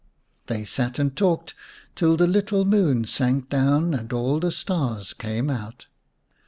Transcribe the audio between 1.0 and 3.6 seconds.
talked till the little moon sank